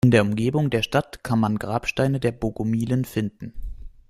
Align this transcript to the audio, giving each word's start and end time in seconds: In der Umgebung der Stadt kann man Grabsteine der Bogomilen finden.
In 0.03 0.09
der 0.09 0.23
Umgebung 0.23 0.71
der 0.71 0.81
Stadt 0.81 1.23
kann 1.23 1.39
man 1.39 1.59
Grabsteine 1.59 2.19
der 2.19 2.31
Bogomilen 2.31 3.05
finden. 3.05 3.53